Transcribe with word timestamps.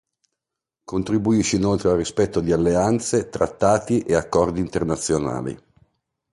Contribuisce 0.83 1.57
inoltre 1.57 1.91
al 1.91 1.97
rispetto 1.97 2.39
di 2.39 2.51
alleanze, 2.51 3.29
trattati 3.29 3.99
e 3.99 4.15
accordi 4.15 4.59
internazionali. 4.59 5.55